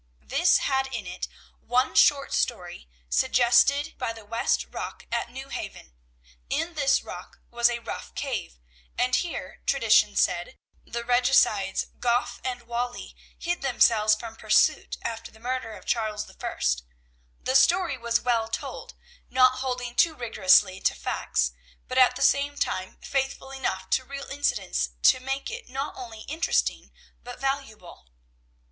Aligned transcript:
This 0.23 0.57
had 0.57 0.87
in 0.91 1.05
it 1.05 1.27
one 1.59 1.93
short 1.93 2.33
story 2.33 2.89
suggested 3.07 3.93
by 3.99 4.13
the 4.13 4.25
West 4.25 4.65
Rock 4.71 5.05
at 5.11 5.29
New 5.29 5.49
Haven. 5.49 5.93
In 6.49 6.73
this 6.73 7.03
rock 7.03 7.37
was 7.51 7.69
a 7.69 7.77
rough 7.77 8.15
cave, 8.15 8.57
and 8.97 9.15
here, 9.15 9.61
tradition 9.67 10.15
said, 10.15 10.57
the 10.87 11.03
regicides 11.05 11.85
Goff 11.99 12.41
and 12.43 12.63
Whalley 12.63 13.15
hid 13.37 13.61
themselves 13.61 14.15
from 14.15 14.35
pursuit, 14.35 14.97
after 15.03 15.31
the 15.31 15.39
murder 15.39 15.73
of 15.73 15.85
Charles 15.85 16.27
I. 16.27 16.33
The 17.43 17.53
story 17.55 17.95
was 17.95 18.21
well 18.21 18.47
told, 18.47 18.95
not 19.29 19.59
holding 19.59 19.93
too 19.93 20.15
rigorously 20.15 20.79
to 20.81 20.95
facts, 20.95 21.51
but 21.87 21.99
at 21.99 22.15
the 22.15 22.23
same 22.23 22.55
time 22.57 22.97
faithful 23.03 23.51
enough 23.51 23.87
to 23.91 24.03
real 24.03 24.25
incidents 24.31 24.89
to 25.03 25.19
make 25.19 25.51
it 25.51 25.69
not 25.69 25.95
only 25.95 26.21
interesting 26.21 26.91
but 27.23 27.39
valuable. 27.39 28.07